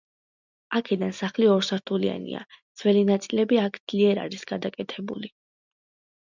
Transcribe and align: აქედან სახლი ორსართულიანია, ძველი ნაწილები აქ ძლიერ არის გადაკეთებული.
აქედან 0.77 1.11
სახლი 1.17 1.49
ორსართულიანია, 1.55 2.41
ძველი 2.81 3.03
ნაწილები 3.11 3.61
აქ 3.67 3.79
ძლიერ 3.93 4.23
არის 4.25 4.49
გადაკეთებული. 4.55 5.33